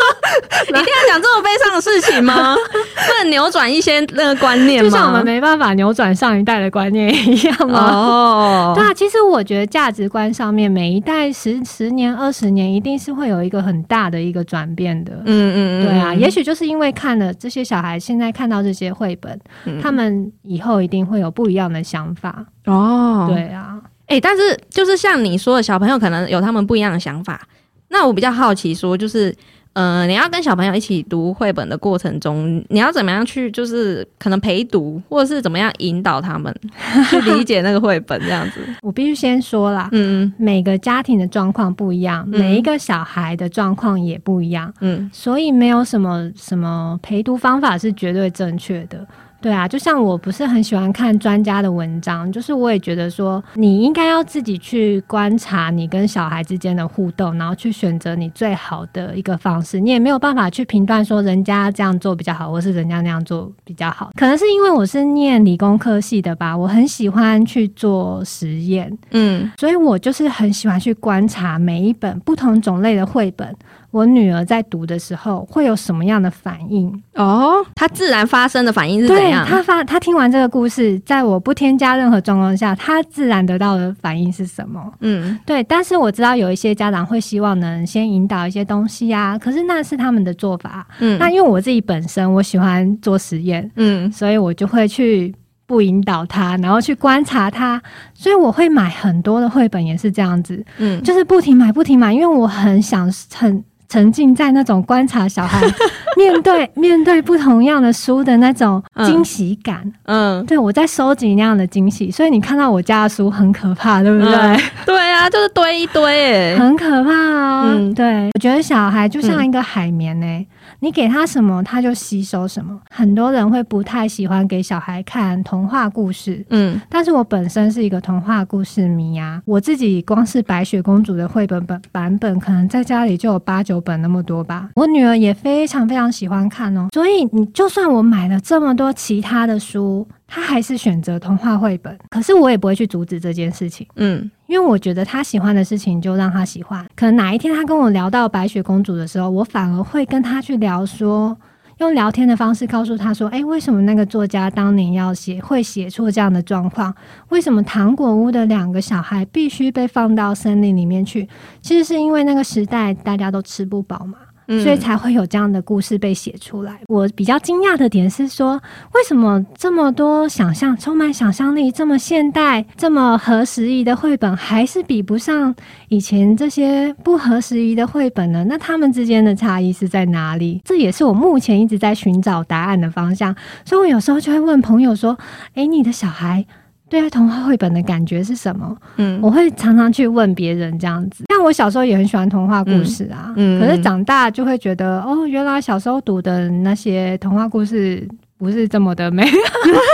[0.68, 2.54] 一定要讲这么悲伤的事情吗？
[2.94, 4.90] 不能扭转一些那个观念吗？
[4.90, 7.90] 就像我们没办法扭转上一代的观念一样吗？
[7.92, 15.12] 哦，对啊，其实我觉得价值观上面，每一代十十年、二十年，一定是会有一个很大的一个转变的。
[15.24, 22.44] 嗯嗯嗯，对啊，也许就是因为看了这些小孩现在看到这些绘本，嗯他们以后一定会有不一样的想法。
[22.66, 27.40] 哦，对啊，哎、但是就是像你说的，小朋友可能有他们不一样的想法。
[27.88, 29.34] 那我比较好奇，说就是，
[29.74, 36.54] 呃，你要跟小朋友一起读绘本的过程中，你要怎么样去，就是可能陪读，或者是怎么样引导他们
[37.08, 38.60] 去理解那个绘本这样子？
[38.82, 49.06] 我必须先说啦，嗯每个家庭的状况不一样，嗯每一个小孩的状况也不一样，嗯所以没有什么什么陪读方法是绝对正确的。
[49.42, 59.80] 对啊，就像我不是很喜欢看专家的文章，就是我也觉得说，你应该要自己去观察你跟小孩之间的互动，然后去选择你最好的一个方式。
[59.80, 64.10] 你也没有办法去评断说人家这样做比较好，或是人家那样做比较好。
[64.14, 73.52] 可能是因为我是念理工科系的吧，我很喜欢去做实验，嗯所以我就是很喜欢去观察每一本不同种类的绘本，
[73.92, 76.90] 我女儿在读的时候会有什么样的反应。
[77.14, 79.46] 哦，她自然发生的反应是怎对样？
[79.46, 84.82] 她发，她听完这个故事，在我不添加任何状况下，她自然得到的反应是什么？
[85.00, 90.86] 嗯对，但是我知道有一些家长会希望能先引导一些东西啊，可是那是他们的做法。
[90.98, 95.34] 嗯那因为我自己本身我喜欢做实验，嗯所以我就会去
[95.66, 97.80] 不引导他，然后去观察他，
[98.14, 105.60] 所以我会买很多的绘本，也是这样子，嗯，就是不停买不停买，因为我很想很沉浸在那种观察小孩
[106.16, 109.82] 面对面对不同样的书的那种惊喜感。
[110.04, 114.34] 嗯，对我在收集那样的惊喜，所以你看到我家的书很可怕，对不对？
[114.34, 117.64] 嗯 对啊，就是堆一堆，哎，很可怕哦。
[117.66, 120.46] 嗯对，我觉得小孩就像一个海绵呢、
[120.82, 122.76] 你给他什么，他就吸收什么。
[122.90, 126.44] 很多人会不太喜欢给小孩看童话故事。
[126.50, 134.70] 嗯但是我本身是一个童话故事迷啊，我自己光是白雪公主的绘本本版本，可能在家里就有八九本那么多吧。
[134.74, 141.96] 我女儿也非常非常喜欢看哦，所以你就算我买了这么多其他的书，他还是选择童话绘本。
[142.10, 146.86] 可是我也不会去阻止这件事情，嗯因为我觉得他喜欢的事情就让他喜欢。
[146.94, 151.34] 可能哪一天他跟我聊到白雪公主的时候，我反而会跟他去聊说。
[151.78, 156.94] 用聊天的方式告诉他说：“哎，为什么那个作家当年要写会写出这样的状况？
[157.30, 161.26] 为什么糖果屋的两个小孩必须被放到森林里面去？
[161.62, 166.80] 其实是因为那个时代大家都吃不饱嘛。”嗯所以才会有这样的故事被写出来。
[166.88, 168.60] 我比较惊讶的点是说，
[168.94, 175.54] 为什么这么多想象、充满想象力、这么现代、这么合时宜的绘本，还是比不上
[175.88, 178.44] 以前这些不合时宜的绘本呢？
[178.48, 180.60] 那他们之间的差异是在哪里？
[180.64, 183.34] 这也是我目前一直在寻找答案的方向。
[183.64, 185.18] 所以我有时候就会问朋友说
[185.54, 186.44] ：“诶，你的小孩？”
[186.92, 188.76] 对待童话绘本的感觉是什么？
[188.98, 191.24] 嗯我会常常去问别人这样子。
[191.30, 199.26] 像我小时候也很喜欢童话故事啊，嗯嗯可是长大就会觉得，哦，原来小时候读的那些童话故事不是这么的美，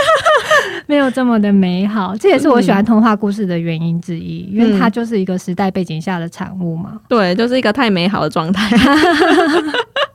[0.87, 2.13] 没有这么的美好。
[2.17, 6.99] 这也是我喜欢童话故事的原因之一，因为它就是一个时代背景下的产物嘛。
[7.07, 8.75] 对，就是一个太美好的状态。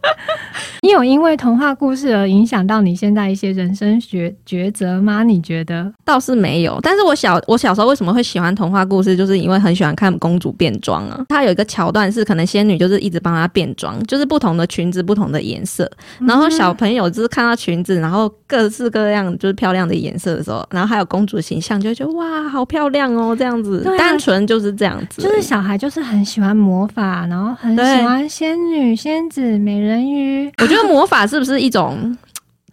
[0.82, 5.22] 你有因为童话故事而影响到你现在一些人生抉抉择吗？
[5.22, 5.90] 你觉得？
[6.04, 11.24] 倒是没有，但是我小我小时候为什么会喜欢童话故事，就是因为很喜欢看公主变装啊。
[11.28, 15.90] 它有一个桥段是，可能仙女就是一直帮她变装，就是不同的裙子、不同的颜色，
[16.26, 30.50] 然后小朋友就是看到裙子，然后各式各样就是漂亮的颜色的时候，然后还有公主形象，就觉得哇，好漂亮哦，这样子，啊单纯就是这样子，就是小孩就是很喜欢魔法，然后很喜欢仙女、仙子、美人鱼。
[30.62, 32.16] 我觉得魔法是不是一种，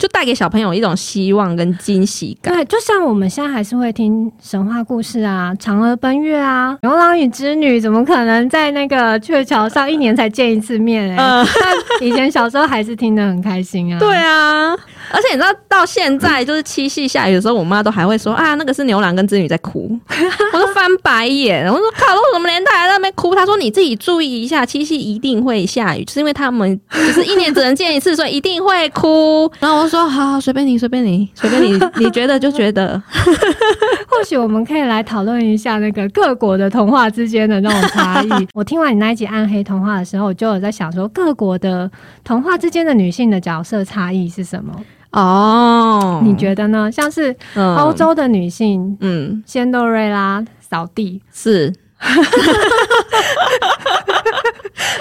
[0.02, 2.52] 就带给小朋友一种希望跟惊喜感？
[2.56, 11.18] 对，就像我们现在还是会听神话故事啊，嫦娥奔月啊，牛郎与织女，怎么可能在那个鹊桥上一年才见一次面、欸？
[11.22, 13.99] 嗯但以前小时候还是听得很开心啊。
[13.99, 14.72] 对啊，
[15.12, 19.95] 而且你知道，到现在就是七夕下雨的时候，我妈都还会说啊，那个是牛郎跟织女在哭，
[20.54, 23.36] 我都翻白眼，我说靠，为什么年代还在那边哭？
[23.36, 29.52] 她说你自己注意一下，七夕一定会下雨，就是因为他们只是一年只能见一次，所以一定会哭。
[29.60, 32.98] 然后我说好，好随便你，随便你，随便你， 你觉得就觉得，
[34.08, 38.30] 或许我们可以来讨论一下那个各国的童话之间的那种差异。
[38.56, 41.92] 我听完你那一集暗黑童话的时候，我就有在想说，各国的
[42.24, 44.74] 童话之间的女性的角色差异是什么？
[45.12, 46.89] 哦你觉得呢？
[46.89, 51.74] 像是欧，洲的女性，嗯，仙豆瑞拉扫地，是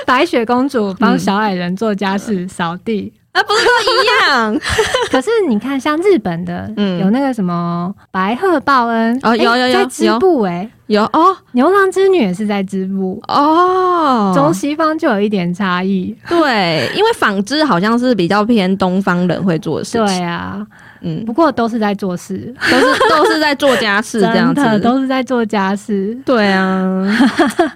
[0.05, 3.13] 白雪公主帮小矮人做家事、扫地。
[3.33, 4.61] 啊，不是都一样？
[5.11, 6.99] 可是你看，像日本的，嗯。
[7.01, 11.37] 有那个什么白鹤报恩哦有有有在织布哎、有哦。
[11.53, 16.15] 牛郎织女也是在织布，哦，中西方就有一点差异。
[16.29, 20.67] 对，因为纺织好像是比较偏东方人会做事情，对啊，
[21.01, 26.19] 嗯，不过都是在做事，都是都是在做家事 这样子，都是在做家事。
[26.27, 27.07] 对啊。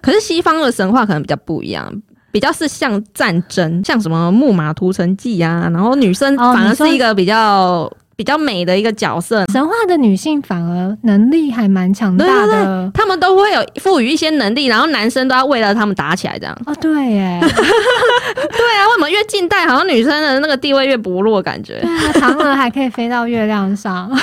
[0.02, 1.90] 可是西方的神话可能比较不一样。
[2.34, 12.90] 比较是像战争，像什么木马屠城记啊，然后女生哦反而是一个比较、比较美的一个角色，神话的女性反而能力还蛮强大的。
[12.92, 16.58] 他们都会有赋予一些能力，然后男生都要为了他们打起来这样。
[16.66, 21.78] 哦，对耶， 对啊，为什么越近代好像女生的那个地位越薄弱感觉？
[21.82, 24.10] 对啊，嫦娥还可以飞到月亮上，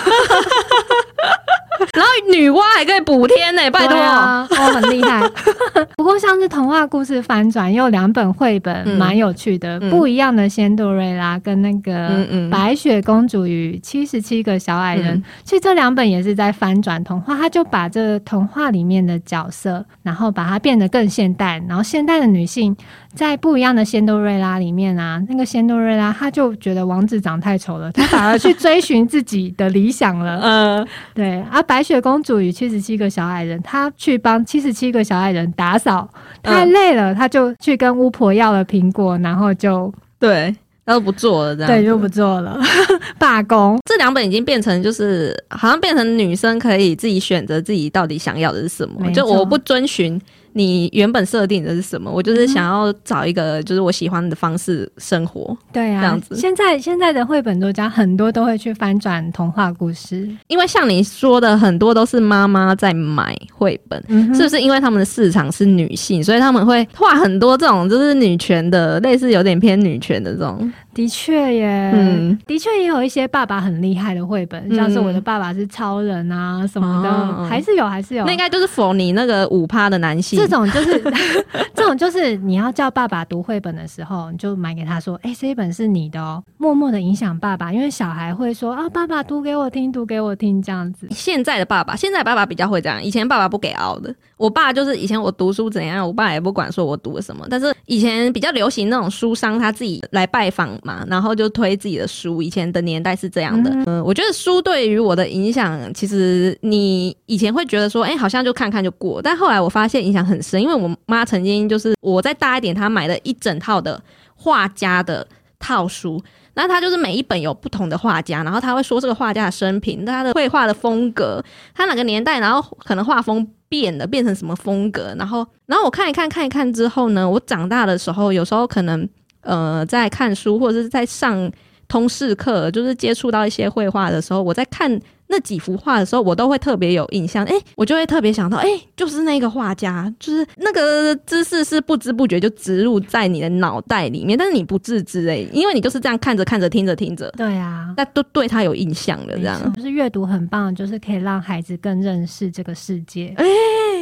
[1.94, 3.90] 然后女娲还可以补天呢、拜托。
[3.90, 5.22] 对啊，哦，很厉害。
[5.96, 15.16] 不过像是童话故事翻转，也有两本绘本嗯蛮有趣的，嗯不一样的仙杜瑞拉跟那个白雪公主与七十七个小矮人。
[15.16, 22.76] 嗯其实这两本也是在翻转童话，他就把这童话里面的角色，然后把它变得更现代，然后现代的女性
[23.14, 30.40] 在不一样的仙杜瑞拉里面啊，那个仙杜瑞拉他就觉得王子长太丑了，他反而去追寻自己的理想了。
[30.44, 36.10] 嗯，对，而、白雪公主与七十七个小矮人，她去帮七十七个小矮人打扫，
[36.42, 40.56] 太嗯累了，她就去跟巫婆要了苹果，然后就对，
[40.86, 41.72] 他都不做了这样。
[41.72, 42.60] 对就不做了，
[43.20, 43.80] 罢工。
[43.86, 50.20] 这两本已经变成就是好像变成女生可以自己选择自己到底想要的是什么，就我不遵循
[50.54, 55.58] 你原本设定的是什么，我就是想要找一个就是我喜欢的方式生活。
[55.72, 64.04] 对啊这样，子现在现在的绘本作家很多都会去翻转童话故事，因为像你说的，很多都是妈妈在买绘本。
[64.08, 70.72] 嗯是不是因为他们的市场是女性，所以他们会画很多这种就是女权的，类似有点偏女权的这种？
[70.94, 78.26] 的确耶，嗯的确也有一些爸爸很厉害的绘本，像是我的爸爸是超人啊什么的，哦还是有，还是有。
[78.26, 81.00] 那应该就是否你那个五趴的男性这种就是
[81.74, 91.08] 这种就是你要叫爸爸读绘本的时候，你就买给他说，哎、这一本是你的哦，默默的影响爸爸，因为小孩会说啊，爸爸读给我听，读给我听这样子。
[91.12, 94.14] 现在的爸爸，现在爸爸比较会这样，以前爸爸不给熬的。
[94.38, 97.46] 我爸就是以前我读书怎样，我爸也不管说我读了什么。
[97.50, 102.42] 但是以前比较流行那种书商他自己来拜访嘛，然后就推自己的书。
[102.42, 103.72] 以前的年代是这样的。
[103.86, 114.02] 嗯、我觉得书对于我的影响，其实你以前会觉得说，哎、好像就看看就过，但后来我发现影响很深，因为我妈曾经就是我再大一点，她买了一整套的
[114.36, 115.28] 画家的
[115.60, 116.22] 套书。
[116.54, 121.42] 那他就是每一本有不同的画家，然后他会说这个画家的生平、他的绘画的风格，
[121.74, 129.08] 他哪个年代，然后可能画风变了，变成什么风格，然后，然后我看一看，看一看之后呢，我长大的时候，有时候可能
[129.42, 131.52] 呃在看书或者是在上
[131.88, 149.62] 通识课，就是接触到一些绘画的时候，我在看那几幅画的时候，我都会特别有印象，诶，我就会特别想到，诶，就是那个画家，就是那个知识是不知不觉就植入在你的脑袋里面，但是你不自知诶，因为你就是这样看着看着，听着听着，对啊，那都对他有印象了，这样。
[149.62, 149.70] 错。
[149.76, 153.46] 就是阅读很棒，就是可以让孩子更认识这个世界，哎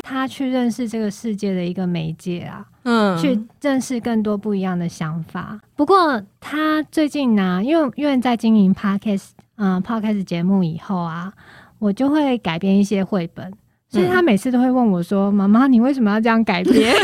[0.09, 2.65] 他去认识这个世界的一个媒介啊。
[2.83, 5.59] 嗯，去认识更多不一样的想法。
[5.75, 11.31] 不过他最近呢，因为因为在经营 podcast 嗯 podcast 节目以后啊，
[11.77, 13.53] 我就会改编一些绘本。
[13.91, 16.93] 所以他每次都会问我说：“妈妈，你为什么要这样改编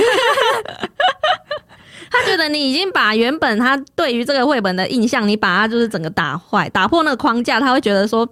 [2.11, 8.27] 他觉得你已经把原本他对于这个绘本的印象，你把它就是整个打坏，打破那个框架，他会觉得说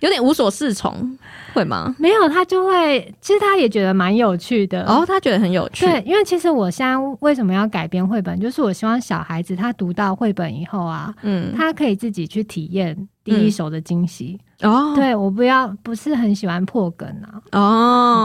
[0.00, 1.16] 有点无所适从，
[1.54, 1.94] 会吗？”？
[1.98, 4.84] 没有，他就会，其实他也觉得蛮有趣的。
[4.84, 14.38] 哦，他觉得很有趣，对，因为其实我现在为什么要改编绘本，就是我希望小孩子他读到绘本以后啊，嗯，他可以自己去体验第一手的惊喜。
[14.62, 17.40] 哦，对我不要，不是很喜欢破梗啊。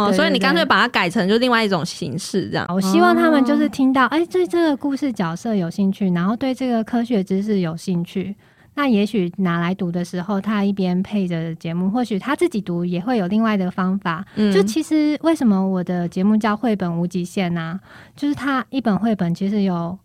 [0.07, 2.65] 哦，所以你干脆把它改成就另外一种形式，这样。
[2.67, 8.35] 我希望他们就是哦听到，哎、对这个故事角色有兴趣，然后对这个科学知识有兴趣。
[8.75, 14.25] 那也许拿来读的时候，他一边配着节目，或许他自己读也会有另外的方法。
[14.35, 17.79] 嗯就其实为什么我的节目叫《绘本无极限》呢？
[18.15, 19.97] 就是他一本绘本其实有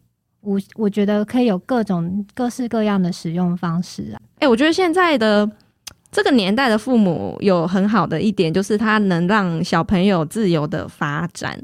[0.42, 4.20] 无，我觉得可以有各种各式各样的使用方式啊。
[4.38, 5.50] 哎、我觉得现在的
[6.12, 11.60] 这个年代的父母有很好的一点，就是他能让小朋友自由的发展。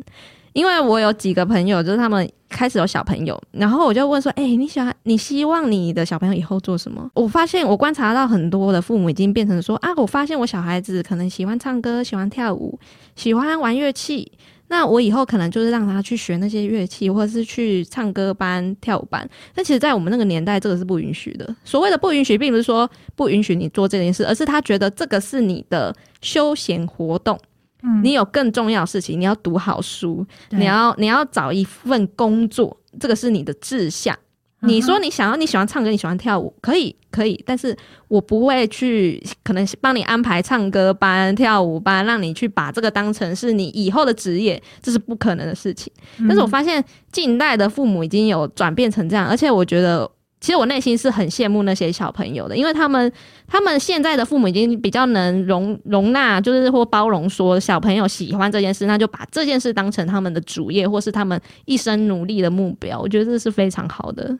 [0.57, 12.79] 因为我有几个朋友，就是他们开始有小朋友，然后我就问说：“哎、你喜欢你希望你的小朋友以后做什么？”我发现我观察到很多的父母已经变成说：“啊，我发现我小孩子可能喜欢唱歌，喜欢跳舞，
[13.17, 14.33] 喜欢玩乐器。”
[14.69, 19.29] 那我以后可能就是让他去学那些乐器，或者是去唱歌班、跳舞班。
[19.55, 21.55] 但其实，在我们那个年代，这个是不允许的。
[21.65, 27.39] 所谓的不允许，并不是说不允许你做这件事，而是他觉得这个是你的休闲活动，
[27.83, 34.17] 嗯你有更重要的事情，你要读好书，你要你要找一份工作，这个是你的志向。
[34.61, 37.77] 你说你想要你喜欢唱歌，你喜欢跳舞，可以可以，但是
[38.09, 45.93] 我不会去可能帮你安排唱歌班、跳舞班，让你去把这个当成是你以后的职业，这是不可能的事情。
[46.21, 50.11] 但是我发现近代的父母已经有转变成这样，而且我觉得，
[50.41, 53.11] 其实我内心是很羡慕那些小朋友的，因为他们
[53.47, 63.01] 他们现在的父母已经比较能容容纳，就是或包容说小朋友喜欢这件事，那就把这件事当成他们的主业，或是他们一生努力的目标。
[63.01, 64.39] 我觉得这是非常好的。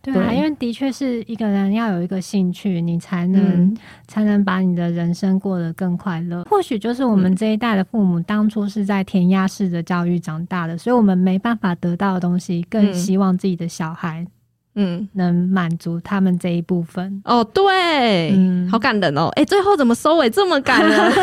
[0.00, 3.76] 对啊，对因为的确是一个人要有一个兴趣，你才能、嗯
[4.06, 6.44] 才能把你的人生过得更快乐。
[6.44, 14.24] 或许就是我们这一代的父母当初是在填鸭式的教育长大的，所以我们没办法得到的东西，更嗯希望自己的小孩
[14.78, 17.20] 嗯，能满足他们这一部分。
[17.24, 19.28] 哦，对，嗯好感人哦。
[19.34, 21.12] 哎、最后怎么收尾这么感人？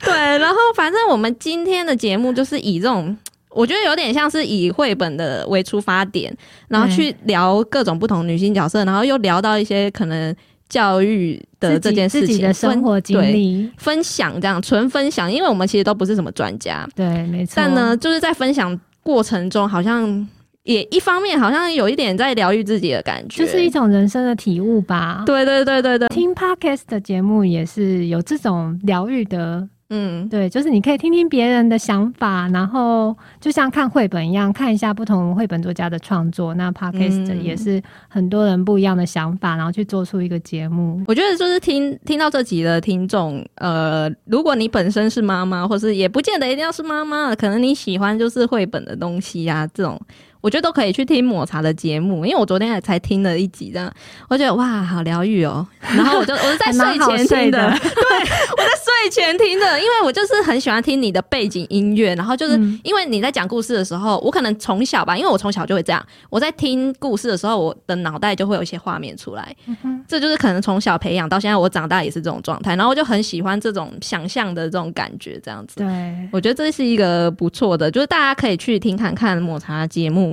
[0.00, 3.16] 对，然后反正我们今天的节目就是以这种。
[3.50, 6.32] 我觉得有点像是以绘本的为出发点，
[6.68, 10.36] 然后去聊各种不同女性角色，然后又聊到一些可能
[10.68, 17.54] 教育的这件事情，自己的生活经对历，分享这样纯分享，因为我们其实都不是什么专家，对，没错。
[17.56, 20.28] 但呢，就是在分享过程中，好像
[20.68, 25.22] 也一方面好像有一点在疗愈自己的感觉，就是一种人生的体悟吧。
[25.24, 36.52] 对对对对对，听 podcast 的节目也是有这种疗愈的嗯，对，就是你可以听听别人的想法，然后就像看绘本一样，看一下不同绘本作家的创作。
[36.52, 41.02] 那 podcast 嗯也是很多人不一样的想法，然后去做出一个节目。
[41.08, 49.98] 我觉得就是听听到这集的听众，呃，如果你本身是妈妈，或是也不见得一定要是妈妈，可能你喜欢就是绘本的东西呀、这种
[50.40, 53.92] 我觉得都可以去听抹茶的节目，因为我昨天也才听了一集，这样
[54.28, 55.66] 我觉得哇，好疗愈哦。
[55.80, 75.76] 然后我就我是在睡前听的， 对，我在睡前听的，因为我就是很喜欢听你的背景音乐，然后就是嗯因为你在讲故事的时候，我可能从小吧，因为我从小就会这样，我在听故事的时候，我的脑袋就会有一些画面出来，哼这就是可能从小培养到现在，我长大也是这种状态，然后我就很喜欢这种想象的这种感觉，这样子。
[75.76, 75.86] 对，
[76.30, 80.27] 我觉得这是一个不错的，就是大家可以去听看看抹茶节目。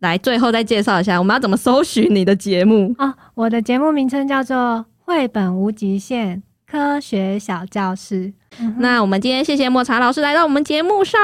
[0.00, 2.94] 来，最后再介绍一下，我们要怎么搜寻你的节目？
[2.98, 4.56] 哦，我的节目名称叫做
[5.00, 8.26] 《绘本无极限科学小教室》。
[8.58, 11.20] 嗯那我们今天谢谢抹茶老师来到我们节目上，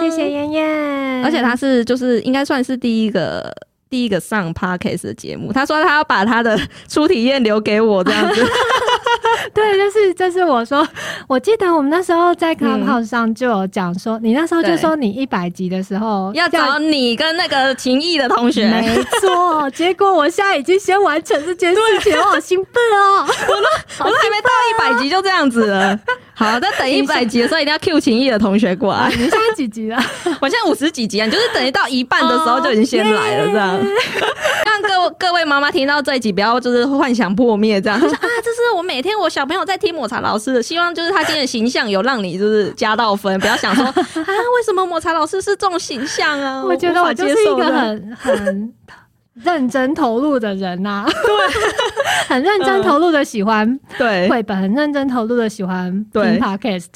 [0.00, 3.54] 谢谢妍妍，而且他是就是应该算是第一个
[3.88, 5.52] 第一个上 podcast 的节目。
[5.52, 6.58] 他说他要把他的
[6.88, 8.42] 初体验留给我，这样子。
[9.54, 10.86] 对，就是就是我说，
[11.28, 18.66] 我记得我们那时候在 Clubhouse 上就有讲说，你那时候就说你一百集的时候要找你跟那个情谊的同学。
[18.68, 23.26] 没错，结果我现在已经先完成这件事情，我好兴奋哦！
[24.00, 25.98] 我都还没到一百集就这样子了。
[26.38, 29.08] 好，那等一百集的 时候，一定要 Q 情谊的同学过来。
[29.08, 29.96] 你现在几集了？
[30.38, 33.78] 我现在五十几集啊，你就是等于到一半的时候就已经先来了，这样。
[34.66, 37.96] 让各各位妈妈听到这一集，不要就是幻想破灭，这样。
[38.04, 38.04] 啊，
[38.44, 46.62] 这是我每天我小朋友在听抹茶老师的，希望就是他今天的形象有让你就是加到分，不要想说啊，为什么抹茶老师是这种形象啊？
[46.62, 48.74] 我觉得我就是一个很很
[49.44, 51.14] 认真投入的人呐、对，
[52.28, 56.86] 很认真投入的喜欢对绘本，很认真投入的喜欢听对 podcast，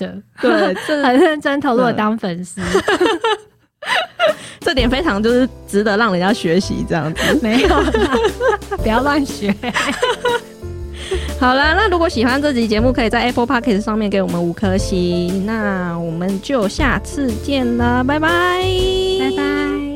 [0.40, 2.60] 对，这 很认真投入的当粉丝。
[4.60, 7.38] 这点非常就是值得让人家学习这样子。
[7.42, 7.88] 没有啦，
[8.82, 9.54] 不要乱学。
[11.40, 15.46] 好了，那如果喜欢这集节目，可以在 Apple Podcast 上面给我们五颗星。
[15.46, 18.28] 那我们就下次见了，拜拜，
[19.18, 19.89] 拜拜。